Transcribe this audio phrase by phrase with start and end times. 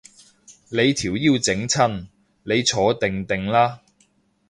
[0.69, 2.07] 你條腰整親，
[2.41, 3.81] 你坐定定啦